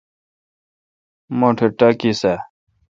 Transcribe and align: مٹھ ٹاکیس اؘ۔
مٹھ 1.39 1.61
ٹاکیس 1.77 2.21
اؘ۔ 2.31 2.35